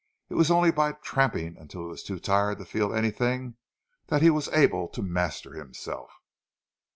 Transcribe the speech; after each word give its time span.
It 0.31 0.33
was 0.33 0.49
only 0.49 0.71
by 0.71 0.93
tramping 0.93 1.57
until 1.59 1.81
he 1.81 1.87
was 1.89 2.01
too 2.01 2.17
tired 2.19 2.57
to 2.57 2.65
feel 2.65 2.91
anything 2.91 3.57
that 4.07 4.23
he 4.23 4.31
was 4.31 4.47
able 4.49 4.87
to 4.87 5.03
master 5.03 5.53
himself. 5.53 6.09